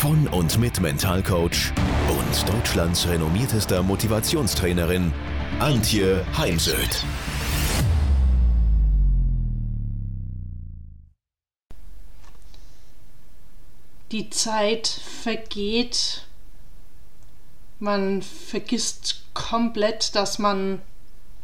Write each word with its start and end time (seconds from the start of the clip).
von 0.00 0.26
und 0.28 0.58
mit 0.58 0.80
Mentalcoach 0.80 1.74
und 2.08 2.48
Deutschlands 2.48 3.06
renommiertester 3.06 3.82
Motivationstrainerin 3.82 5.12
Antje 5.58 6.24
Heimsöth. 6.38 7.04
Die 14.10 14.30
Zeit 14.30 14.88
vergeht. 14.88 16.22
Man 17.78 18.22
vergisst 18.22 19.24
komplett, 19.34 20.14
dass 20.16 20.38
man 20.38 20.80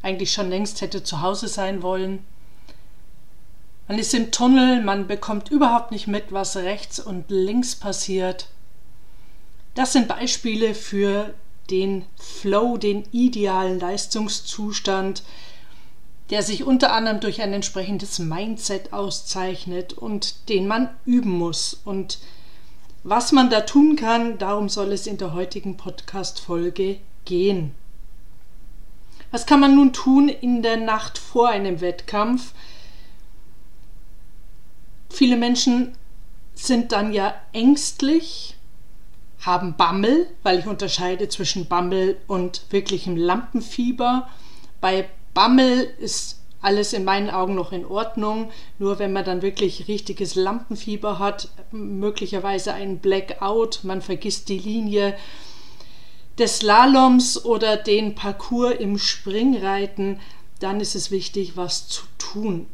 eigentlich 0.00 0.32
schon 0.32 0.48
längst 0.48 0.80
hätte 0.80 1.02
zu 1.02 1.20
Hause 1.20 1.48
sein 1.48 1.82
wollen. 1.82 2.24
Man 3.88 3.98
ist 3.98 4.14
im 4.14 4.32
Tunnel, 4.32 4.82
man 4.82 5.06
bekommt 5.06 5.48
überhaupt 5.50 5.92
nicht 5.92 6.08
mit, 6.08 6.32
was 6.32 6.56
rechts 6.56 6.98
und 6.98 7.30
links 7.30 7.76
passiert. 7.76 8.48
Das 9.76 9.92
sind 9.92 10.08
Beispiele 10.08 10.74
für 10.74 11.34
den 11.70 12.06
Flow, 12.16 12.78
den 12.78 13.04
idealen 13.12 13.78
Leistungszustand, 13.78 15.22
der 16.30 16.42
sich 16.42 16.64
unter 16.64 16.92
anderem 16.94 17.20
durch 17.20 17.42
ein 17.42 17.52
entsprechendes 17.52 18.18
Mindset 18.18 18.94
auszeichnet 18.94 19.92
und 19.92 20.48
den 20.48 20.66
man 20.66 20.88
üben 21.04 21.30
muss. 21.30 21.78
Und 21.84 22.18
was 23.04 23.32
man 23.32 23.50
da 23.50 23.60
tun 23.60 23.96
kann, 23.96 24.38
darum 24.38 24.70
soll 24.70 24.92
es 24.92 25.06
in 25.06 25.18
der 25.18 25.34
heutigen 25.34 25.76
Podcast-Folge 25.76 26.98
gehen. 27.26 27.74
Was 29.30 29.44
kann 29.44 29.60
man 29.60 29.74
nun 29.74 29.92
tun 29.92 30.30
in 30.30 30.62
der 30.62 30.78
Nacht 30.78 31.18
vor 31.18 31.50
einem 31.50 31.82
Wettkampf? 31.82 32.54
Viele 35.10 35.36
Menschen 35.36 35.92
sind 36.54 36.92
dann 36.92 37.12
ja 37.12 37.34
ängstlich, 37.52 38.55
haben 39.40 39.76
Bammel, 39.76 40.26
weil 40.42 40.58
ich 40.58 40.66
unterscheide 40.66 41.28
zwischen 41.28 41.66
Bammel 41.66 42.16
und 42.26 42.62
wirklichem 42.70 43.16
Lampenfieber. 43.16 44.28
Bei 44.80 45.08
Bammel 45.34 45.90
ist 45.98 46.40
alles 46.60 46.92
in 46.92 47.04
meinen 47.04 47.30
Augen 47.30 47.54
noch 47.54 47.72
in 47.72 47.86
Ordnung. 47.86 48.50
Nur 48.78 48.98
wenn 48.98 49.12
man 49.12 49.24
dann 49.24 49.42
wirklich 49.42 49.88
richtiges 49.88 50.34
Lampenfieber 50.34 51.18
hat, 51.18 51.48
möglicherweise 51.70 52.72
ein 52.72 52.98
Blackout, 52.98 53.80
man 53.84 54.02
vergisst 54.02 54.48
die 54.48 54.58
Linie 54.58 55.16
des 56.38 56.58
Slaloms 56.58 57.44
oder 57.44 57.76
den 57.76 58.14
Parcours 58.14 58.74
im 58.78 58.98
Springreiten, 58.98 60.20
dann 60.58 60.80
ist 60.80 60.94
es 60.94 61.10
wichtig, 61.10 61.56
was 61.56 61.88
zu 61.88 62.02
tun. 62.18 62.66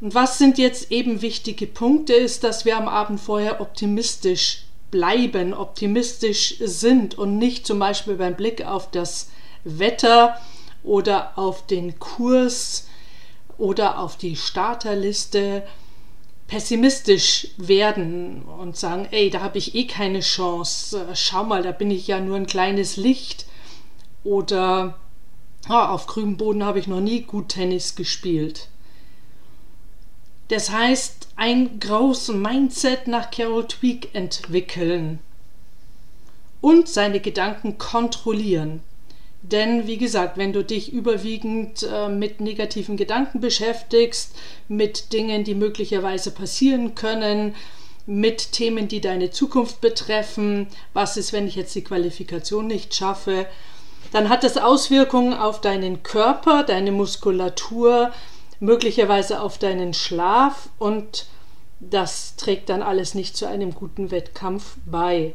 Und 0.00 0.14
was 0.14 0.38
sind 0.38 0.58
jetzt 0.58 0.92
eben 0.92 1.22
wichtige 1.22 1.66
Punkte, 1.66 2.12
ist, 2.12 2.44
dass 2.44 2.64
wir 2.64 2.76
am 2.76 2.86
Abend 2.88 3.20
vorher 3.20 3.60
optimistisch 3.60 4.67
bleiben, 4.90 5.54
optimistisch 5.54 6.56
sind 6.60 7.16
und 7.16 7.38
nicht 7.38 7.66
zum 7.66 7.78
Beispiel 7.78 8.14
beim 8.14 8.36
Blick 8.36 8.64
auf 8.64 8.90
das 8.90 9.30
Wetter 9.64 10.38
oder 10.82 11.36
auf 11.36 11.66
den 11.66 11.98
Kurs 11.98 12.88
oder 13.58 13.98
auf 13.98 14.16
die 14.16 14.36
Starterliste 14.36 15.64
pessimistisch 16.46 17.48
werden 17.58 18.42
und 18.42 18.76
sagen, 18.76 19.06
ey, 19.10 19.28
da 19.28 19.40
habe 19.40 19.58
ich 19.58 19.74
eh 19.74 19.86
keine 19.86 20.20
Chance, 20.20 21.06
schau 21.14 21.44
mal, 21.44 21.62
da 21.62 21.72
bin 21.72 21.90
ich 21.90 22.06
ja 22.06 22.20
nur 22.20 22.36
ein 22.36 22.46
kleines 22.46 22.96
Licht 22.96 23.46
oder 24.24 24.98
oh, 25.68 25.72
auf 25.74 26.06
grünem 26.06 26.38
Boden 26.38 26.64
habe 26.64 26.78
ich 26.78 26.86
noch 26.86 27.00
nie 27.00 27.22
gut 27.22 27.50
Tennis 27.50 27.96
gespielt. 27.96 28.68
Das 30.48 30.70
heißt, 30.70 31.28
ein 31.36 31.78
großes 31.78 32.34
Mindset 32.34 33.06
nach 33.06 33.30
Carol 33.30 33.66
Tweak 33.66 34.14
entwickeln 34.14 35.18
und 36.60 36.88
seine 36.88 37.20
Gedanken 37.20 37.78
kontrollieren. 37.78 38.82
Denn 39.42 39.86
wie 39.86 39.98
gesagt, 39.98 40.36
wenn 40.36 40.52
du 40.52 40.64
dich 40.64 40.92
überwiegend 40.92 41.84
äh, 41.84 42.08
mit 42.08 42.40
negativen 42.40 42.96
Gedanken 42.96 43.40
beschäftigst, 43.40 44.34
mit 44.66 45.12
Dingen, 45.12 45.44
die 45.44 45.54
möglicherweise 45.54 46.32
passieren 46.32 46.94
können, 46.94 47.54
mit 48.06 48.52
Themen, 48.52 48.88
die 48.88 49.00
deine 49.00 49.30
Zukunft 49.30 49.80
betreffen, 49.80 50.66
was 50.92 51.16
ist, 51.16 51.32
wenn 51.32 51.46
ich 51.46 51.54
jetzt 51.56 51.74
die 51.74 51.84
Qualifikation 51.84 52.66
nicht 52.66 52.94
schaffe, 52.94 53.46
dann 54.12 54.28
hat 54.28 54.42
das 54.42 54.56
Auswirkungen 54.56 55.34
auf 55.34 55.60
deinen 55.60 56.02
Körper, 56.02 56.64
deine 56.64 56.90
Muskulatur, 56.90 58.12
möglicherweise 58.60 59.40
auf 59.40 59.58
deinen 59.58 59.94
Schlaf 59.94 60.68
und 60.78 61.26
das 61.80 62.36
trägt 62.36 62.68
dann 62.68 62.82
alles 62.82 63.14
nicht 63.14 63.36
zu 63.36 63.46
einem 63.46 63.74
guten 63.74 64.10
Wettkampf 64.10 64.76
bei. 64.84 65.34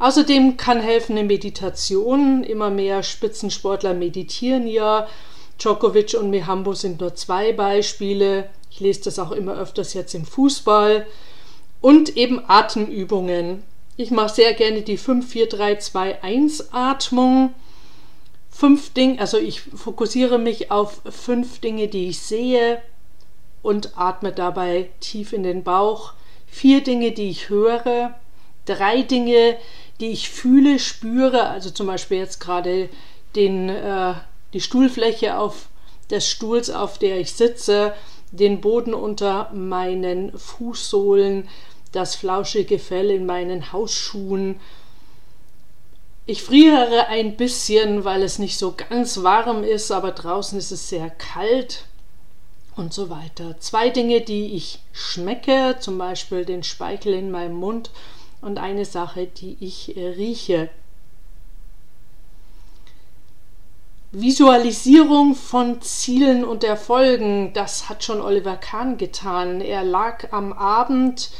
Außerdem 0.00 0.56
kann 0.56 0.80
helfen 0.80 1.18
eine 1.18 1.26
Meditation. 1.26 2.44
Immer 2.44 2.70
mehr 2.70 3.02
Spitzensportler 3.02 3.94
meditieren 3.94 4.68
ja. 4.68 5.08
Djokovic 5.58 6.14
und 6.14 6.30
Mihambo 6.30 6.74
sind 6.74 7.00
nur 7.00 7.16
zwei 7.16 7.52
Beispiele. 7.52 8.48
Ich 8.70 8.78
lese 8.80 9.04
das 9.04 9.18
auch 9.18 9.32
immer 9.32 9.58
öfters 9.58 9.94
jetzt 9.94 10.14
im 10.14 10.24
Fußball. 10.24 11.04
Und 11.80 12.16
eben 12.16 12.40
Atemübungen. 12.48 13.64
Ich 13.96 14.12
mache 14.12 14.34
sehr 14.34 14.54
gerne 14.54 14.82
die 14.82 14.98
5-4-3-2-1-Atmung 14.98 17.54
fünf 18.58 18.92
Dinge, 18.92 19.20
also 19.20 19.38
ich 19.38 19.60
fokussiere 19.60 20.36
mich 20.36 20.72
auf 20.72 21.00
fünf 21.08 21.60
Dinge, 21.60 21.86
die 21.86 22.08
ich 22.08 22.18
sehe 22.18 22.82
und 23.62 23.96
atme 23.96 24.32
dabei 24.32 24.88
tief 24.98 25.32
in 25.32 25.44
den 25.44 25.62
Bauch. 25.62 26.12
Vier 26.48 26.82
Dinge, 26.82 27.12
die 27.12 27.30
ich 27.30 27.50
höre. 27.50 28.18
Drei 28.66 29.02
Dinge, 29.02 29.56
die 30.00 30.08
ich 30.08 30.28
fühle, 30.28 30.80
spüre, 30.80 31.46
also 31.46 31.70
zum 31.70 31.86
Beispiel 31.86 32.18
jetzt 32.18 32.40
gerade 32.40 32.88
den, 33.36 33.68
äh, 33.68 34.14
die 34.52 34.60
Stuhlfläche 34.60 35.38
auf 35.38 35.68
des 36.10 36.28
Stuhls, 36.28 36.68
auf 36.68 36.98
der 36.98 37.20
ich 37.20 37.34
sitze, 37.34 37.94
den 38.32 38.60
Boden 38.60 38.92
unter 38.92 39.52
meinen 39.54 40.36
Fußsohlen, 40.36 41.48
das 41.92 42.16
flauschige 42.16 42.80
Fell 42.80 43.10
in 43.10 43.24
meinen 43.24 43.72
Hausschuhen 43.72 44.58
ich 46.28 46.42
friere 46.42 47.06
ein 47.06 47.38
bisschen, 47.38 48.04
weil 48.04 48.22
es 48.22 48.38
nicht 48.38 48.58
so 48.58 48.74
ganz 48.76 49.22
warm 49.22 49.64
ist, 49.64 49.90
aber 49.90 50.12
draußen 50.12 50.58
ist 50.58 50.70
es 50.70 50.90
sehr 50.90 51.08
kalt 51.08 51.86
und 52.76 52.92
so 52.92 53.08
weiter. 53.08 53.58
Zwei 53.60 53.88
Dinge, 53.88 54.20
die 54.20 54.54
ich 54.54 54.80
schmecke, 54.92 55.76
zum 55.80 55.96
Beispiel 55.96 56.44
den 56.44 56.62
Speichel 56.62 57.14
in 57.14 57.30
meinem 57.30 57.54
Mund 57.54 57.90
und 58.42 58.58
eine 58.58 58.84
Sache, 58.84 59.26
die 59.26 59.56
ich 59.60 59.96
äh, 59.96 60.06
rieche. 60.06 60.68
Visualisierung 64.12 65.34
von 65.34 65.80
Zielen 65.80 66.44
und 66.44 66.62
Erfolgen, 66.62 67.54
das 67.54 67.88
hat 67.88 68.04
schon 68.04 68.20
Oliver 68.20 68.58
Kahn 68.58 68.98
getan. 68.98 69.62
Er 69.62 69.82
lag 69.82 70.30
am 70.32 70.52
Abend 70.52 71.30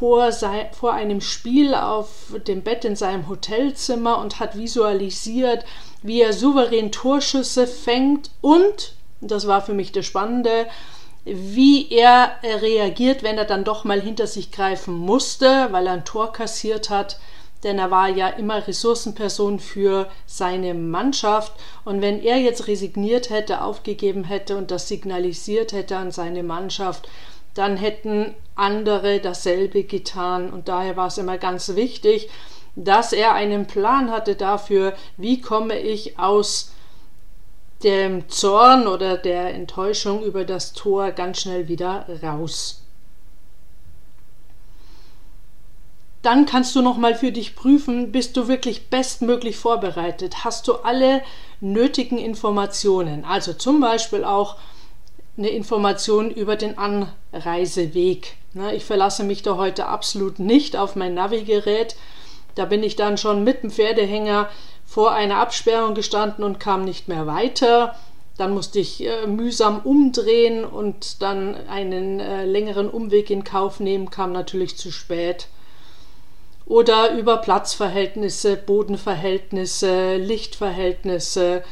vor, 0.00 0.32
sei, 0.32 0.70
vor 0.72 0.94
einem 0.94 1.20
Spiel 1.20 1.74
auf 1.74 2.08
dem 2.48 2.62
Bett 2.62 2.86
in 2.86 2.96
seinem 2.96 3.28
Hotelzimmer 3.28 4.18
und 4.18 4.40
hat 4.40 4.56
visualisiert, 4.56 5.66
wie 6.02 6.22
er 6.22 6.32
souverän 6.32 6.90
Torschüsse 6.90 7.66
fängt 7.66 8.30
und, 8.40 8.94
das 9.20 9.46
war 9.46 9.60
für 9.60 9.74
mich 9.74 9.92
das 9.92 10.06
Spannende, 10.06 10.66
wie 11.26 11.90
er 11.90 12.32
reagiert, 12.42 13.22
wenn 13.22 13.36
er 13.36 13.44
dann 13.44 13.62
doch 13.62 13.84
mal 13.84 14.00
hinter 14.00 14.26
sich 14.26 14.50
greifen 14.50 14.94
musste, 14.94 15.68
weil 15.70 15.86
er 15.86 15.92
ein 15.92 16.06
Tor 16.06 16.32
kassiert 16.32 16.88
hat. 16.88 17.20
Denn 17.62 17.78
er 17.78 17.90
war 17.90 18.08
ja 18.08 18.28
immer 18.28 18.66
Ressourcenperson 18.66 19.60
für 19.60 20.08
seine 20.24 20.72
Mannschaft. 20.72 21.52
Und 21.84 22.00
wenn 22.00 22.22
er 22.22 22.38
jetzt 22.38 22.68
resigniert 22.68 23.28
hätte, 23.28 23.60
aufgegeben 23.60 24.24
hätte 24.24 24.56
und 24.56 24.70
das 24.70 24.88
signalisiert 24.88 25.72
hätte 25.72 25.98
an 25.98 26.10
seine 26.10 26.42
Mannschaft, 26.42 27.06
dann 27.54 27.76
hätten 27.76 28.34
andere 28.54 29.20
dasselbe 29.20 29.84
getan. 29.84 30.50
Und 30.50 30.68
daher 30.68 30.96
war 30.96 31.08
es 31.08 31.18
immer 31.18 31.38
ganz 31.38 31.74
wichtig, 31.74 32.28
dass 32.76 33.12
er 33.12 33.34
einen 33.34 33.66
Plan 33.66 34.10
hatte 34.10 34.36
dafür, 34.36 34.94
wie 35.16 35.40
komme 35.40 35.78
ich 35.78 36.18
aus 36.18 36.72
dem 37.82 38.28
Zorn 38.28 38.86
oder 38.86 39.16
der 39.16 39.54
Enttäuschung 39.54 40.22
über 40.22 40.44
das 40.44 40.72
Tor 40.72 41.12
ganz 41.12 41.40
schnell 41.40 41.68
wieder 41.68 42.06
raus. 42.22 42.80
dann 46.22 46.44
kannst 46.44 46.76
du 46.76 46.82
nochmal 46.82 47.14
für 47.14 47.32
dich 47.32 47.56
prüfen, 47.56 48.12
bist 48.12 48.36
du 48.36 48.46
wirklich 48.46 48.88
bestmöglich 48.88 49.56
vorbereitet? 49.56 50.44
Hast 50.44 50.68
du 50.68 50.74
alle 50.74 51.22
nötigen 51.60 52.18
Informationen? 52.18 53.24
Also 53.24 53.54
zum 53.54 53.80
Beispiel 53.80 54.24
auch 54.24 54.56
eine 55.36 55.48
Information 55.48 56.30
über 56.30 56.56
den 56.56 56.76
Anreiseweg. 56.78 58.36
Ich 58.74 58.84
verlasse 58.84 59.24
mich 59.24 59.42
da 59.42 59.56
heute 59.56 59.86
absolut 59.86 60.38
nicht 60.38 60.76
auf 60.76 60.96
mein 60.96 61.14
Navigerät. 61.14 61.96
Da 62.54 62.64
bin 62.64 62.82
ich 62.82 62.96
dann 62.96 63.16
schon 63.16 63.44
mit 63.44 63.62
dem 63.62 63.70
Pferdehänger 63.70 64.48
vor 64.84 65.12
einer 65.12 65.36
Absperrung 65.36 65.94
gestanden 65.94 66.44
und 66.44 66.58
kam 66.58 66.84
nicht 66.84 67.08
mehr 67.08 67.26
weiter. 67.26 67.94
Dann 68.36 68.54
musste 68.54 68.80
ich 68.80 69.06
äh, 69.06 69.26
mühsam 69.26 69.80
umdrehen 69.84 70.64
und 70.64 71.22
dann 71.22 71.54
einen 71.68 72.20
äh, 72.20 72.44
längeren 72.44 72.88
Umweg 72.90 73.30
in 73.30 73.44
Kauf 73.44 73.80
nehmen, 73.80 74.10
kam 74.10 74.32
natürlich 74.32 74.76
zu 74.76 74.90
spät 74.90 75.46
oder 76.70 77.12
über 77.14 77.38
Platzverhältnisse, 77.38 78.56
Bodenverhältnisse, 78.56 80.18
Lichtverhältnisse 80.18 81.64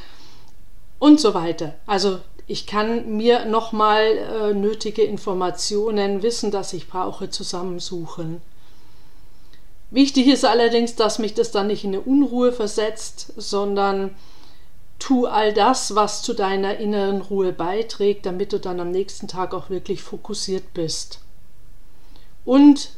und 0.99 1.21
so 1.21 1.35
weiter. 1.35 1.77
Also 1.87 2.19
ich 2.49 2.67
kann 2.67 3.17
mir 3.17 3.45
nochmal 3.45 4.03
äh, 4.03 4.55
nötige 4.55 5.03
Informationen, 5.03 6.23
Wissen, 6.23 6.51
das 6.51 6.73
ich 6.73 6.89
brauche, 6.89 7.29
zusammensuchen. 7.29 8.41
Wichtig 9.91 10.27
ist 10.27 10.47
allerdings, 10.47 10.97
dass 10.97 11.19
mich 11.19 11.35
das 11.35 11.51
dann 11.51 11.67
nicht 11.67 11.85
in 11.85 11.91
eine 11.91 12.01
Unruhe 12.01 12.53
versetzt, 12.53 13.35
sondern 13.37 14.15
tu 14.99 15.27
all 15.27 15.53
das, 15.53 15.95
was 15.95 16.23
zu 16.23 16.33
deiner 16.33 16.79
inneren 16.79 17.21
Ruhe 17.21 17.53
beiträgt, 17.53 18.25
damit 18.25 18.55
du 18.55 18.59
dann 18.59 18.81
am 18.81 18.91
nächsten 18.91 19.29
Tag 19.29 19.53
auch 19.53 19.69
wirklich 19.69 20.03
fokussiert 20.03 20.73
bist. 20.73 21.21
Und 22.47 22.91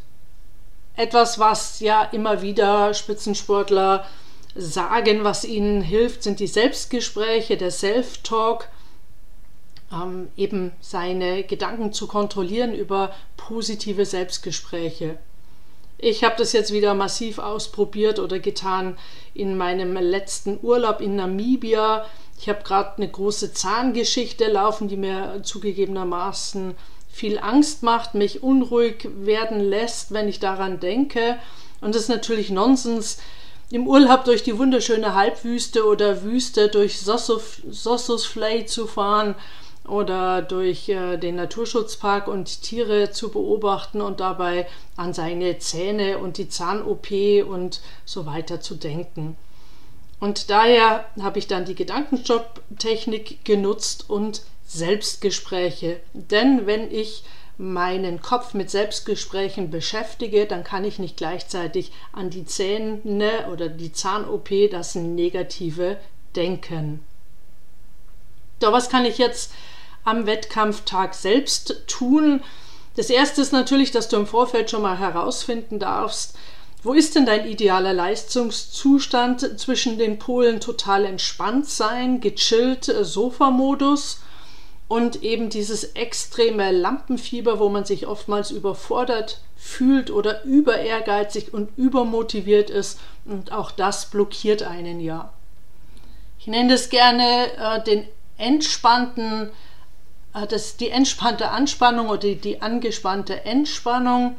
etwas, 0.95 1.41
was 1.41 1.81
ja 1.81 2.05
immer 2.05 2.41
wieder 2.41 2.95
Spitzensportler 2.95 4.07
sagen, 4.55 5.25
was 5.25 5.45
ihnen 5.45 5.83
hilft, 5.83 6.23
sind 6.23 6.39
die 6.39 6.47
Selbstgespräche, 6.47 7.57
der 7.57 7.73
Self-Talk, 7.73 8.69
ähm, 9.93 10.29
eben 10.37 10.73
seine 10.81 11.43
Gedanken 11.45 11.93
zu 11.93 12.07
kontrollieren 12.07 12.75
über 12.75 13.15
positive 13.37 14.05
Selbstgespräche. 14.05 15.19
Ich 15.99 16.25
habe 16.25 16.37
das 16.39 16.53
jetzt 16.53 16.73
wieder 16.73 16.95
massiv 16.95 17.39
ausprobiert 17.39 18.19
oder 18.19 18.39
getan 18.39 18.97
in 19.35 19.57
meinem 19.59 19.95
letzten 19.97 20.59
Urlaub 20.63 21.01
in 21.01 21.17
Namibia. 21.17 22.07
Ich 22.39 22.49
habe 22.49 22.63
gerade 22.63 22.97
eine 22.97 23.09
große 23.09 23.53
Zahngeschichte 23.53 24.47
laufen, 24.51 24.89
die 24.89 24.97
mir 24.97 25.43
zugegebenermaßen 25.43 26.75
viel 27.11 27.39
Angst 27.39 27.83
macht, 27.83 28.15
mich 28.15 28.43
unruhig 28.43 29.09
werden 29.15 29.61
lässt, 29.61 30.13
wenn 30.13 30.27
ich 30.27 30.41
daran 30.41 30.81
denke. 30.81 31.39
Und 31.83 31.95
das 31.95 32.03
ist 32.03 32.09
natürlich 32.09 32.51
Nonsens, 32.51 33.19
im 33.71 33.87
Urlaub 33.87 34.25
durch 34.25 34.43
die 34.43 34.59
wunderschöne 34.59 35.15
Halbwüste 35.15 35.85
oder 35.85 36.23
Wüste 36.23 36.69
durch 36.69 37.01
Sossusflay 37.01 38.67
zu 38.67 38.87
fahren 38.87 39.37
oder 39.91 40.43
durch 40.43 40.89
äh, 40.89 41.17
den 41.17 41.37
Naturschutzpark 41.37 42.29
und 42.29 42.63
Tiere 42.63 43.11
zu 43.11 43.31
beobachten 43.31 44.01
und 44.01 44.21
dabei 44.21 44.67
an 44.97 45.13
seine 45.13 45.59
Zähne 45.59 46.19
und 46.19 46.39
die 46.39 46.49
Zahn-OP 46.49 47.11
und 47.47 47.81
so 48.05 48.27
weiter 48.27 48.61
zu 48.61 48.77
denken. 48.77 49.37
Und 50.21 50.51
daher 50.51 51.07
habe 51.21 51.39
ich 51.39 51.47
dann 51.47 51.65
die 51.65 51.75
Gedankenstopp-Technik 51.75 53.45
genutzt 53.45 54.09
und 54.09 54.43
Selbstgespräche. 54.67 56.01
Denn 56.13 56.67
wenn 56.67 56.93
ich 56.93 57.25
meinen 57.57 58.23
Kopf 58.23 58.55
mit 58.55 58.71
Selbstgesprächen 58.71 59.71
beschäftige, 59.71 60.47
dann 60.47 60.63
kann 60.65 60.85
ich 60.85 60.99
nicht 60.99 61.17
gleichzeitig 61.17 61.93
an 62.13 62.31
die 62.31 62.45
Zähne 62.45 63.49
oder 63.53 63.69
die 63.69 63.93
Zahn-OP 63.93 64.51
das 64.71 64.95
Negative 64.95 65.97
denken. 66.37 67.05
Doch 68.61 68.73
was 68.73 68.91
kann 68.91 69.07
ich 69.07 69.19
jetzt 69.19 69.53
am 70.05 70.27
Wettkampftag 70.27 71.15
selbst 71.15 71.85
tun? 71.87 72.43
Das 72.97 73.11
erste 73.11 73.41
ist 73.41 73.53
natürlich, 73.53 73.91
dass 73.91 74.09
du 74.09 74.17
im 74.17 74.27
Vorfeld 74.27 74.71
schon 74.71 74.83
mal 74.83 74.99
herausfinden 74.99 75.79
darfst, 75.79 76.37
wo 76.83 76.95
ist 76.95 77.15
denn 77.15 77.27
dein 77.27 77.47
idealer 77.47 77.93
Leistungszustand 77.93 79.61
zwischen 79.61 79.99
den 79.99 80.19
Polen 80.19 80.61
total 80.61 81.05
entspannt 81.05 81.69
sein, 81.69 82.21
gechillt, 82.21 82.89
äh, 82.89 83.05
Sofamodus 83.05 84.21
und 84.89 85.23
eben 85.23 85.51
dieses 85.51 85.85
extreme 85.85 86.73
Lampenfieber, 86.73 87.61
wo 87.61 87.69
man 87.69 87.85
sich 87.85 88.07
oftmals 88.07 88.51
überfordert 88.51 89.41
fühlt 89.57 90.11
oder 90.11 90.43
über 90.45 90.79
ehrgeizig 90.79 91.53
und 91.53 91.69
übermotiviert 91.77 92.71
ist 92.71 92.99
und 93.27 93.53
auch 93.53 93.71
das 93.71 94.07
blockiert 94.07 94.63
einen 94.63 95.01
ja. 95.01 95.33
Ich 96.39 96.47
nenne 96.47 96.71
das 96.71 96.89
gerne 96.89 97.53
äh, 97.57 97.85
den 97.85 98.09
entspannten, 98.39 99.51
das, 100.33 100.77
die 100.77 100.91
entspannte 100.91 101.51
Anspannung 101.51 102.09
oder 102.09 102.19
die, 102.19 102.37
die 102.37 102.63
angespannte 102.63 103.45
Entspannung. 103.45 104.37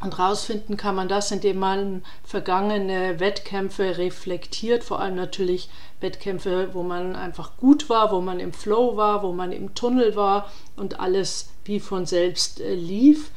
Und 0.00 0.16
rausfinden 0.16 0.76
kann 0.76 0.94
man 0.94 1.08
das, 1.08 1.32
indem 1.32 1.58
man 1.58 2.04
vergangene 2.22 3.18
Wettkämpfe 3.18 3.98
reflektiert, 3.98 4.84
vor 4.84 5.00
allem 5.00 5.16
natürlich 5.16 5.68
Wettkämpfe, 6.00 6.70
wo 6.72 6.84
man 6.84 7.16
einfach 7.16 7.56
gut 7.56 7.88
war, 7.88 8.12
wo 8.12 8.20
man 8.20 8.38
im 8.38 8.52
Flow 8.52 8.96
war, 8.96 9.24
wo 9.24 9.32
man 9.32 9.50
im 9.50 9.74
Tunnel 9.74 10.14
war 10.14 10.52
und 10.76 11.00
alles 11.00 11.48
wie 11.64 11.80
von 11.80 12.06
selbst 12.06 12.60
äh, 12.60 12.74
lief, 12.74 13.32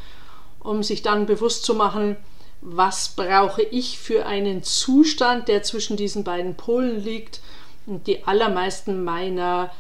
um 0.60 0.84
sich 0.84 1.02
dann 1.02 1.26
bewusst 1.26 1.64
zu 1.64 1.74
machen, 1.74 2.16
was 2.62 3.10
brauche 3.10 3.64
ich 3.64 3.98
für 3.98 4.28
einen 4.28 4.62
Zustand, 4.62 5.48
der 5.48 5.64
zwischen 5.64 5.98
diesen 5.98 6.24
beiden 6.24 6.56
Polen 6.56 7.04
liegt. 7.04 7.42
Und 7.88 8.06
die 8.06 8.26
allermeisten 8.26 9.04
meiner 9.04 9.72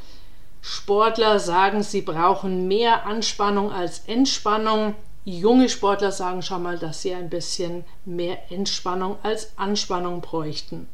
Sportler 0.61 1.39
sagen, 1.39 1.81
sie 1.81 2.01
brauchen 2.01 2.67
mehr 2.67 3.05
Anspannung 3.05 3.71
als 3.71 4.03
Entspannung. 4.07 4.95
Junge 5.25 5.69
Sportler 5.69 6.11
sagen 6.11 6.41
schon 6.41 6.63
mal, 6.63 6.77
dass 6.77 7.01
sie 7.01 7.13
ein 7.13 7.29
bisschen 7.29 7.83
mehr 8.05 8.37
Entspannung 8.51 9.17
als 9.23 9.57
Anspannung 9.57 10.21
bräuchten. 10.21 10.87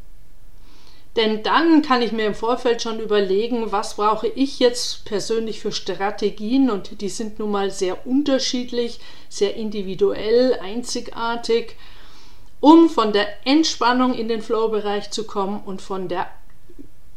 Denn 1.18 1.42
dann 1.42 1.82
kann 1.82 2.04
ich 2.04 2.12
mir 2.12 2.28
im 2.28 2.36
Vorfeld 2.36 2.82
schon 2.82 3.00
überlegen, 3.00 3.72
was 3.72 3.96
brauche 3.96 4.28
ich 4.28 4.60
jetzt 4.60 5.04
persönlich 5.06 5.60
für 5.60 5.72
Strategien 5.72 6.70
und 6.70 7.02
die 7.02 7.10
sind 7.10 7.40
nun 7.40 7.50
mal 7.50 7.72
sehr 7.72 8.06
unterschiedlich, 8.06 9.00
sehr 9.28 9.56
individuell, 9.56 10.60
einzigartig, 10.62 11.76
um 12.60 12.88
von 12.88 13.14
der 13.14 13.28
Entspannung 13.48 14.14
in 14.14 14.28
den 14.28 14.44
Flow-Bereich 14.44 15.10
zu 15.10 15.26
kommen 15.26 15.62
und 15.66 15.82
von 15.82 16.08
der 16.08 16.28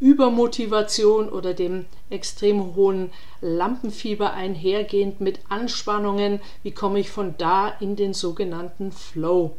Übermotivation 0.01 1.29
oder 1.29 1.53
dem 1.53 1.85
extrem 2.09 2.75
hohen 2.75 3.11
Lampenfieber 3.39 4.33
einhergehend 4.33 5.21
mit 5.21 5.39
Anspannungen, 5.47 6.41
wie 6.63 6.71
komme 6.71 6.99
ich 6.99 7.11
von 7.11 7.35
da 7.37 7.69
in 7.79 7.95
den 7.95 8.13
sogenannten 8.13 8.91
Flow. 8.91 9.55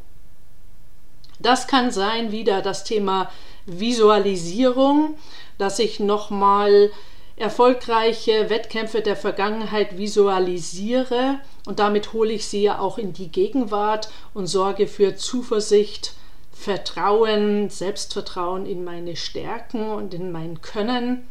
Das 1.39 1.69
kann 1.69 1.91
sein 1.91 2.33
wieder 2.33 2.61
das 2.61 2.85
Thema 2.85 3.31
Visualisierung, 3.67 5.15
dass 5.59 5.79
ich 5.79 6.01
nochmal 6.01 6.91
erfolgreiche 7.37 8.51
Wettkämpfe 8.51 9.01
der 9.01 9.17
Vergangenheit 9.17 9.97
visualisiere 9.97 11.39
und 11.67 11.79
damit 11.79 12.13
hole 12.13 12.33
ich 12.33 12.47
sie 12.47 12.63
ja 12.63 12.81
auch 12.81 12.99
in 12.99 13.13
die 13.13 13.29
Gegenwart 13.29 14.11
und 14.35 14.49
sorge 14.49 14.87
für 14.87 15.15
Zuversicht, 15.17 16.15
Vertrauen, 16.53 17.71
Selbstvertrauen 17.71 18.67
in 18.67 18.85
meine 18.85 19.17
Stärken 19.17 19.91
und 19.91 20.15
in 20.15 20.31
mein 20.31 20.61
Können. 20.63 21.27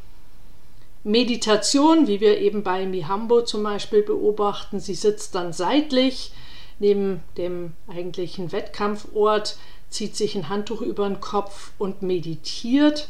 Meditation, 1.03 2.07
wie 2.07 2.19
wir 2.19 2.39
eben 2.39 2.63
bei 2.63 2.85
Mihambo 2.85 3.41
zum 3.41 3.63
Beispiel 3.63 4.03
beobachten, 4.03 4.79
sie 4.79 4.93
sitzt 4.93 5.33
dann 5.35 5.53
seitlich 5.53 6.31
neben 6.79 7.21
dem 7.37 7.73
eigentlichen 7.87 8.51
Wettkampfort, 8.51 9.57
zieht 9.89 10.15
sich 10.15 10.35
ein 10.35 10.49
Handtuch 10.49 10.81
über 10.81 11.07
den 11.07 11.19
Kopf 11.19 11.71
und 11.77 12.01
meditiert. 12.01 13.09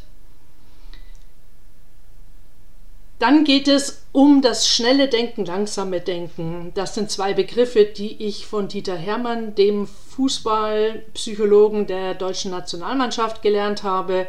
Dann 3.22 3.44
geht 3.44 3.68
es 3.68 4.08
um 4.14 4.42
das 4.42 4.68
schnelle 4.68 5.08
Denken, 5.08 5.46
langsame 5.46 6.02
Denken. 6.02 6.72
Das 6.74 6.96
sind 6.96 7.12
zwei 7.12 7.36
Begriffe, 7.36 7.86
die 7.86 8.24
ich 8.24 8.48
von 8.48 8.68
Dieter 8.68 8.96
Hermann, 8.96 9.54
dem 9.54 9.86
Fußballpsychologen 9.86 11.86
der 11.86 12.16
deutschen 12.16 12.50
Nationalmannschaft, 12.50 13.44
gelernt 13.44 13.84
habe. 13.84 14.26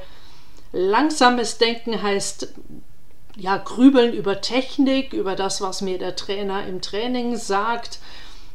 Langsames 0.73 1.57
Denken 1.57 2.03
heißt 2.03 2.53
ja 3.39 3.57
grübeln 3.57 4.13
über 4.13 4.43
Technik, 4.43 5.15
über 5.15 5.37
das, 5.37 5.63
was 5.63 5.81
mir 5.81 5.97
der 5.97 6.15
Trainer 6.15 6.67
im 6.67 6.83
Training 6.83 7.37
sagt. 7.37 7.99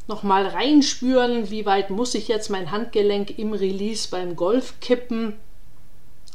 Nochmal 0.07 0.45
reinspüren, 0.45 1.49
wie 1.49 1.65
weit 1.65 1.89
muss 1.89 2.13
ich 2.13 2.27
jetzt 2.27 2.51
mein 2.51 2.69
Handgelenk 2.69 3.39
im 3.39 3.53
Release 3.53 4.07
beim 4.11 4.35
Golf 4.35 4.75
kippen 4.81 5.33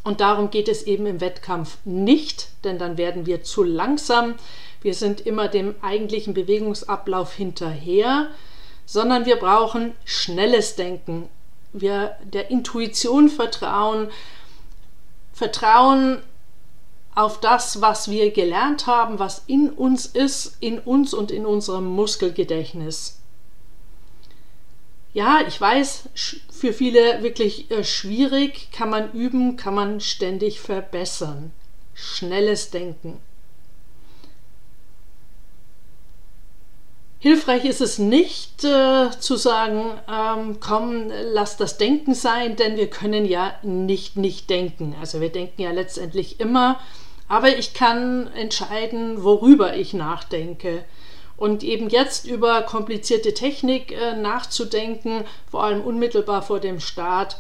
und 0.04 0.20
darum 0.20 0.50
geht 0.50 0.68
es 0.68 0.82
eben 0.82 1.06
im 1.06 1.20
Wettkampf 1.20 1.78
nicht, 1.84 2.48
denn 2.64 2.78
dann 2.78 2.96
werden 2.96 3.26
wir 3.26 3.44
zu 3.44 3.62
langsam. 3.62 4.34
Wir 4.80 4.94
sind 4.94 5.20
immer 5.20 5.46
dem 5.48 5.76
eigentlichen 5.80 6.34
Bewegungsablauf 6.34 7.34
hinterher, 7.34 8.28
sondern 8.84 9.26
wir 9.26 9.36
brauchen 9.36 9.92
schnelles 10.04 10.74
Denken. 10.76 11.28
wir 11.72 12.16
der 12.22 12.50
Intuition 12.50 13.30
vertrauen, 13.30 14.10
vertrauen 15.32 16.18
auf 17.14 17.40
das, 17.40 17.80
was 17.80 18.10
wir 18.10 18.30
gelernt 18.30 18.86
haben, 18.86 19.18
was 19.18 19.44
in 19.46 19.70
uns 19.70 20.04
ist, 20.04 20.58
in 20.60 20.78
uns 20.78 21.14
und 21.14 21.30
in 21.30 21.46
unserem 21.46 21.86
Muskelgedächtnis. 21.86 23.21
Ja, 25.14 25.40
ich 25.46 25.60
weiß, 25.60 26.08
für 26.50 26.72
viele 26.72 27.22
wirklich 27.22 27.70
äh, 27.70 27.84
schwierig, 27.84 28.70
kann 28.72 28.88
man 28.88 29.12
üben, 29.12 29.56
kann 29.56 29.74
man 29.74 30.00
ständig 30.00 30.60
verbessern. 30.60 31.52
Schnelles 31.94 32.70
Denken. 32.70 33.20
Hilfreich 37.22 37.64
ist 37.66 37.80
es 37.80 37.98
nicht 37.98 38.64
äh, 38.64 39.10
zu 39.20 39.36
sagen, 39.36 39.92
ähm, 40.10 40.56
komm, 40.58 41.08
lass 41.32 41.56
das 41.56 41.78
Denken 41.78 42.14
sein, 42.14 42.56
denn 42.56 42.76
wir 42.76 42.90
können 42.90 43.26
ja 43.26 43.54
nicht 43.62 44.16
nicht 44.16 44.50
denken. 44.50 44.96
Also 44.98 45.20
wir 45.20 45.28
denken 45.28 45.62
ja 45.62 45.70
letztendlich 45.70 46.40
immer, 46.40 46.80
aber 47.28 47.56
ich 47.56 47.74
kann 47.74 48.26
entscheiden, 48.32 49.22
worüber 49.22 49.76
ich 49.76 49.94
nachdenke. 49.94 50.84
Und 51.36 51.62
eben 51.62 51.88
jetzt 51.88 52.26
über 52.26 52.62
komplizierte 52.62 53.34
Technik 53.34 53.92
äh, 53.92 54.14
nachzudenken, 54.14 55.24
vor 55.50 55.64
allem 55.64 55.80
unmittelbar 55.80 56.42
vor 56.42 56.60
dem 56.60 56.78
Start, 56.78 57.38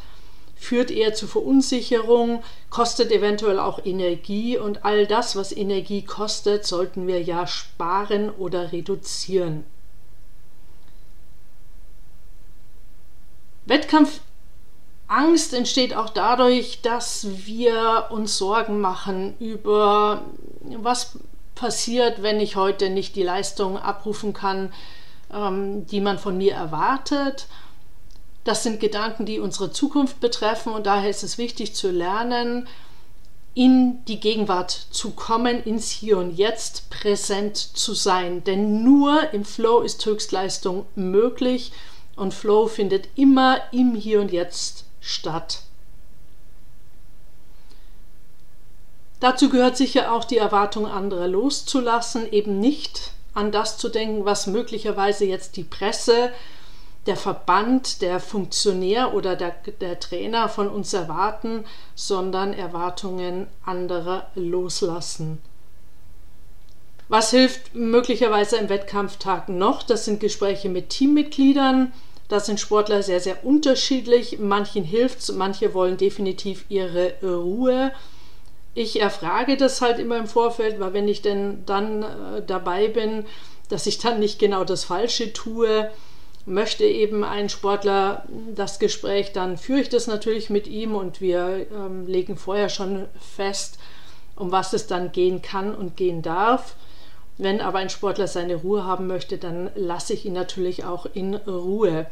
führt 0.62 0.92
eher 0.92 1.12
zu 1.12 1.26
Verunsicherung, 1.26 2.42
kostet 2.70 3.10
eventuell 3.10 3.58
auch 3.58 3.84
Energie 3.84 4.56
und 4.56 4.84
all 4.84 5.06
das, 5.06 5.34
was 5.34 5.50
Energie 5.54 6.02
kostet, 6.02 6.64
sollten 6.64 7.06
wir 7.08 7.20
ja 7.20 7.48
sparen 7.48 8.30
oder 8.30 8.70
reduzieren. 8.70 9.64
Wettkampfangst 13.66 15.52
entsteht 15.52 15.94
auch 15.94 16.10
dadurch, 16.10 16.80
dass 16.82 17.26
wir 17.44 18.06
uns 18.10 18.38
Sorgen 18.38 18.80
machen 18.80 19.34
über, 19.40 20.22
was 20.60 21.18
passiert, 21.62 22.24
wenn 22.24 22.40
ich 22.40 22.56
heute 22.56 22.90
nicht 22.90 23.14
die 23.14 23.22
Leistung 23.22 23.78
abrufen 23.78 24.32
kann, 24.32 24.72
ähm, 25.32 25.86
die 25.86 26.00
man 26.00 26.18
von 26.18 26.36
mir 26.36 26.54
erwartet. 26.54 27.46
Das 28.42 28.64
sind 28.64 28.80
Gedanken, 28.80 29.26
die 29.26 29.38
unsere 29.38 29.70
Zukunft 29.70 30.18
betreffen 30.18 30.72
und 30.72 30.86
daher 30.86 31.08
ist 31.08 31.22
es 31.22 31.38
wichtig 31.38 31.72
zu 31.76 31.92
lernen, 31.92 32.66
in 33.54 34.04
die 34.06 34.18
Gegenwart 34.18 34.72
zu 34.90 35.12
kommen, 35.12 35.62
ins 35.62 35.88
Hier 35.90 36.18
und 36.18 36.32
Jetzt 36.32 36.90
präsent 36.90 37.56
zu 37.56 37.94
sein. 37.94 38.42
Denn 38.42 38.82
nur 38.82 39.32
im 39.32 39.44
Flow 39.44 39.82
ist 39.82 40.04
Höchstleistung 40.04 40.86
möglich 40.96 41.70
und 42.16 42.34
Flow 42.34 42.66
findet 42.66 43.06
immer 43.14 43.60
im 43.70 43.94
Hier 43.94 44.20
und 44.20 44.32
Jetzt 44.32 44.86
statt. 45.00 45.62
Dazu 49.22 49.50
gehört 49.50 49.76
sicher 49.76 50.12
auch 50.12 50.24
die 50.24 50.38
Erwartung 50.38 50.84
anderer 50.84 51.28
loszulassen, 51.28 52.32
eben 52.32 52.58
nicht 52.58 53.12
an 53.34 53.52
das 53.52 53.78
zu 53.78 53.88
denken, 53.88 54.24
was 54.24 54.48
möglicherweise 54.48 55.24
jetzt 55.24 55.56
die 55.56 55.62
Presse, 55.62 56.32
der 57.06 57.16
Verband, 57.16 58.02
der 58.02 58.18
Funktionär 58.18 59.14
oder 59.14 59.36
der, 59.36 59.54
der 59.80 60.00
Trainer 60.00 60.48
von 60.48 60.68
uns 60.68 60.92
erwarten, 60.92 61.64
sondern 61.94 62.52
Erwartungen 62.52 63.46
anderer 63.64 64.26
loslassen. 64.34 65.40
Was 67.08 67.30
hilft 67.30 67.76
möglicherweise 67.76 68.56
im 68.56 68.68
Wettkampftag 68.68 69.48
noch? 69.48 69.84
Das 69.84 70.04
sind 70.04 70.18
Gespräche 70.18 70.68
mit 70.68 70.88
Teammitgliedern. 70.88 71.92
Da 72.26 72.40
sind 72.40 72.58
Sportler 72.58 73.04
sehr, 73.04 73.20
sehr 73.20 73.44
unterschiedlich. 73.44 74.40
Manchen 74.40 74.82
hilft 74.82 75.20
es, 75.20 75.30
manche 75.30 75.74
wollen 75.74 75.96
definitiv 75.96 76.64
ihre 76.68 77.14
Ruhe. 77.22 77.92
Ich 78.74 79.00
erfrage 79.00 79.56
das 79.56 79.80
halt 79.82 79.98
immer 79.98 80.16
im 80.16 80.26
Vorfeld, 80.26 80.80
weil 80.80 80.94
wenn 80.94 81.08
ich 81.08 81.20
denn 81.20 81.64
dann 81.66 82.02
äh, 82.02 82.42
dabei 82.46 82.88
bin, 82.88 83.26
dass 83.68 83.86
ich 83.86 83.98
dann 83.98 84.18
nicht 84.18 84.38
genau 84.38 84.64
das 84.64 84.84
Falsche 84.84 85.32
tue, 85.32 85.90
möchte 86.46 86.84
eben 86.84 87.22
ein 87.22 87.48
Sportler 87.48 88.24
das 88.54 88.78
Gespräch, 88.78 89.32
dann 89.32 89.56
führe 89.56 89.80
ich 89.80 89.88
das 89.88 90.06
natürlich 90.06 90.50
mit 90.50 90.66
ihm 90.66 90.94
und 90.94 91.20
wir 91.20 91.66
ähm, 91.72 92.06
legen 92.06 92.36
vorher 92.36 92.68
schon 92.68 93.06
fest, 93.36 93.78
um 94.36 94.50
was 94.50 94.72
es 94.72 94.86
dann 94.86 95.12
gehen 95.12 95.42
kann 95.42 95.74
und 95.74 95.96
gehen 95.96 96.22
darf. 96.22 96.74
Wenn 97.38 97.60
aber 97.60 97.78
ein 97.78 97.90
Sportler 97.90 98.26
seine 98.26 98.56
Ruhe 98.56 98.84
haben 98.84 99.06
möchte, 99.06 99.38
dann 99.38 99.70
lasse 99.74 100.14
ich 100.14 100.24
ihn 100.24 100.32
natürlich 100.32 100.84
auch 100.84 101.06
in 101.06 101.34
Ruhe. 101.34 102.06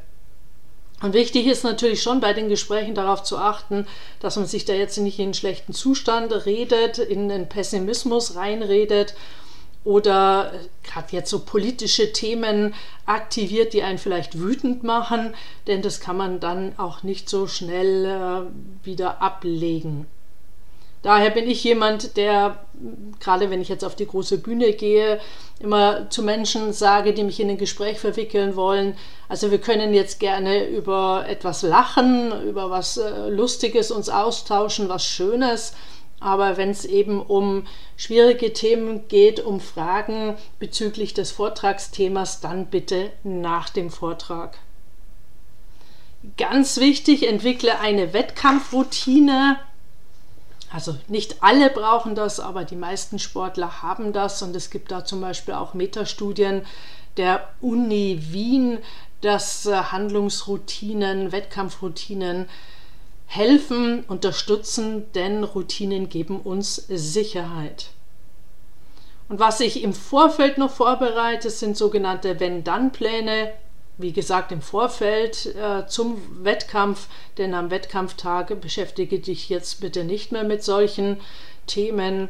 Und 1.02 1.14
wichtig 1.14 1.46
ist 1.46 1.64
natürlich 1.64 2.02
schon 2.02 2.20
bei 2.20 2.34
den 2.34 2.48
Gesprächen 2.48 2.94
darauf 2.94 3.22
zu 3.22 3.38
achten, 3.38 3.86
dass 4.20 4.36
man 4.36 4.46
sich 4.46 4.66
da 4.66 4.74
jetzt 4.74 4.98
nicht 4.98 5.18
in 5.18 5.26
einen 5.26 5.34
schlechten 5.34 5.72
Zustand 5.72 6.44
redet, 6.44 6.98
in 6.98 7.28
den 7.28 7.48
Pessimismus 7.48 8.36
reinredet 8.36 9.14
oder 9.82 10.52
gerade 10.82 11.08
jetzt 11.10 11.30
so 11.30 11.40
politische 11.40 12.12
Themen 12.12 12.74
aktiviert, 13.06 13.72
die 13.72 13.82
einen 13.82 13.96
vielleicht 13.96 14.38
wütend 14.38 14.84
machen, 14.84 15.34
denn 15.66 15.80
das 15.80 16.00
kann 16.00 16.18
man 16.18 16.38
dann 16.38 16.78
auch 16.78 17.02
nicht 17.02 17.30
so 17.30 17.46
schnell 17.46 18.04
äh, 18.04 18.86
wieder 18.86 19.22
ablegen. 19.22 20.06
Daher 21.02 21.30
bin 21.30 21.48
ich 21.48 21.64
jemand, 21.64 22.18
der, 22.18 22.58
gerade 23.20 23.48
wenn 23.48 23.62
ich 23.62 23.70
jetzt 23.70 23.84
auf 23.84 23.96
die 23.96 24.06
große 24.06 24.38
Bühne 24.38 24.74
gehe, 24.74 25.18
immer 25.58 26.10
zu 26.10 26.22
Menschen 26.22 26.74
sage, 26.74 27.14
die 27.14 27.24
mich 27.24 27.40
in 27.40 27.48
ein 27.48 27.58
Gespräch 27.58 27.98
verwickeln 27.98 28.54
wollen. 28.54 28.96
Also 29.28 29.50
wir 29.50 29.58
können 29.58 29.94
jetzt 29.94 30.20
gerne 30.20 30.66
über 30.66 31.24
etwas 31.26 31.62
lachen, 31.62 32.32
über 32.46 32.70
was 32.70 32.98
äh, 32.98 33.28
Lustiges 33.28 33.90
uns 33.90 34.10
austauschen, 34.10 34.90
was 34.90 35.04
Schönes. 35.06 35.72
Aber 36.20 36.58
wenn 36.58 36.68
es 36.68 36.84
eben 36.84 37.22
um 37.22 37.66
schwierige 37.96 38.52
Themen 38.52 39.08
geht, 39.08 39.40
um 39.40 39.58
Fragen 39.58 40.36
bezüglich 40.58 41.14
des 41.14 41.30
Vortragsthemas, 41.30 42.42
dann 42.42 42.66
bitte 42.66 43.10
nach 43.24 43.70
dem 43.70 43.88
Vortrag. 43.88 44.58
Ganz 46.36 46.76
wichtig, 46.78 47.26
entwickle 47.26 47.80
eine 47.80 48.12
Wettkampfroutine 48.12 49.58
also 50.72 50.96
nicht 51.08 51.42
alle 51.42 51.70
brauchen 51.70 52.14
das, 52.14 52.38
aber 52.38 52.64
die 52.64 52.76
meisten 52.76 53.18
Sportler 53.18 53.82
haben 53.82 54.12
das 54.12 54.42
und 54.42 54.54
es 54.54 54.70
gibt 54.70 54.92
da 54.92 55.04
zum 55.04 55.20
Beispiel 55.20 55.54
auch 55.54 55.74
Metastudien 55.74 56.62
der 57.16 57.48
Uni 57.60 58.20
Wien, 58.30 58.78
dass 59.20 59.66
äh, 59.66 59.74
Handlungsroutinen, 59.74 61.32
Wettkampfroutinen 61.32 62.48
helfen, 63.26 64.04
unterstützen, 64.04 65.12
denn 65.12 65.44
Routinen 65.44 66.08
geben 66.08 66.40
uns 66.40 66.76
Sicherheit. 66.88 67.90
Und 69.28 69.38
was 69.38 69.60
ich 69.60 69.84
im 69.84 69.92
Vorfeld 69.92 70.58
noch 70.58 70.72
vorbereite, 70.72 71.50
sind 71.50 71.76
sogenannte 71.76 72.40
Wenn-Dann-Pläne 72.40 73.52
wie 74.00 74.12
gesagt, 74.12 74.52
im 74.52 74.62
Vorfeld 74.62 75.54
äh, 75.54 75.86
zum 75.86 76.44
Wettkampf, 76.44 77.08
denn 77.38 77.54
am 77.54 77.70
Wettkampftag 77.70 78.60
beschäftige 78.60 79.18
dich 79.18 79.48
jetzt 79.48 79.80
bitte 79.80 80.04
nicht 80.04 80.32
mehr 80.32 80.44
mit 80.44 80.64
solchen 80.64 81.20
Themen. 81.66 82.28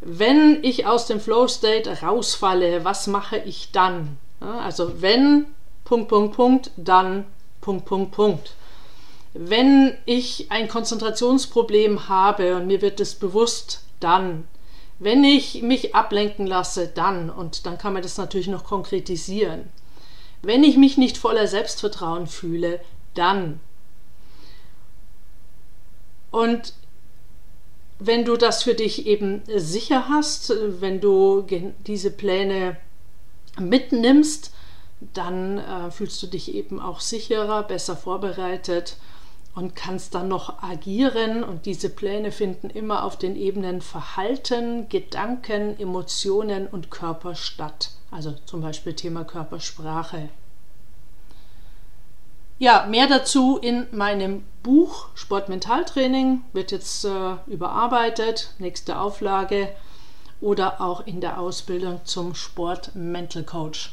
Wenn 0.00 0.62
ich 0.62 0.86
aus 0.86 1.06
dem 1.06 1.20
Flow 1.20 1.48
State 1.48 2.02
rausfalle, 2.02 2.84
was 2.84 3.06
mache 3.06 3.38
ich 3.38 3.72
dann? 3.72 4.16
Also 4.40 5.02
wenn 5.02 5.46
Punkt, 5.84 6.08
Punkt, 6.08 6.36
Punkt, 6.36 6.70
dann 6.76 7.24
Punkt, 7.60 7.84
Punkt, 7.84 8.12
Punkt. 8.12 8.52
Wenn 9.34 9.96
ich 10.06 10.50
ein 10.50 10.68
Konzentrationsproblem 10.68 12.08
habe 12.08 12.56
und 12.56 12.66
mir 12.66 12.80
wird 12.80 13.00
es 13.00 13.14
bewusst, 13.14 13.82
dann. 14.00 14.46
Wenn 14.98 15.22
ich 15.22 15.62
mich 15.62 15.94
ablenken 15.94 16.46
lasse, 16.46 16.88
dann. 16.88 17.30
Und 17.30 17.66
dann 17.66 17.78
kann 17.78 17.92
man 17.92 18.02
das 18.02 18.16
natürlich 18.16 18.48
noch 18.48 18.64
konkretisieren. 18.64 19.68
Wenn 20.42 20.62
ich 20.62 20.76
mich 20.76 20.96
nicht 20.96 21.18
voller 21.18 21.46
Selbstvertrauen 21.46 22.26
fühle, 22.26 22.80
dann. 23.14 23.60
Und 26.30 26.74
wenn 27.98 28.24
du 28.24 28.36
das 28.36 28.62
für 28.62 28.74
dich 28.74 29.06
eben 29.06 29.42
sicher 29.56 30.08
hast, 30.08 30.52
wenn 30.80 31.00
du 31.00 31.44
diese 31.86 32.10
Pläne 32.10 32.76
mitnimmst, 33.58 34.52
dann 35.14 35.58
äh, 35.58 35.90
fühlst 35.90 36.22
du 36.22 36.26
dich 36.26 36.54
eben 36.54 36.80
auch 36.80 37.00
sicherer, 37.00 37.62
besser 37.62 37.96
vorbereitet 37.96 38.96
und 39.54 39.74
kannst 39.74 40.14
dann 40.14 40.28
noch 40.28 40.62
agieren. 40.62 41.42
Und 41.42 41.66
diese 41.66 41.90
Pläne 41.90 42.30
finden 42.30 42.70
immer 42.70 43.04
auf 43.04 43.16
den 43.16 43.36
Ebenen 43.36 43.80
Verhalten, 43.80 44.88
Gedanken, 44.88 45.78
Emotionen 45.78 46.66
und 46.66 46.90
Körper 46.90 47.34
statt. 47.34 47.90
Also 48.10 48.34
zum 48.46 48.60
Beispiel 48.62 48.94
Thema 48.94 49.24
Körpersprache. 49.24 50.30
Ja, 52.58 52.86
mehr 52.88 53.06
dazu 53.06 53.58
in 53.58 53.86
meinem 53.92 54.44
Buch 54.62 55.08
Sportmentaltraining 55.14 56.42
wird 56.52 56.72
jetzt 56.72 57.04
äh, 57.04 57.36
überarbeitet, 57.46 58.54
nächste 58.58 58.98
Auflage 58.98 59.68
oder 60.40 60.80
auch 60.80 61.06
in 61.06 61.20
der 61.20 61.38
Ausbildung 61.38 62.00
zum 62.04 62.34
Sport 62.34 62.96
Mental 62.96 63.44
Coach. 63.44 63.92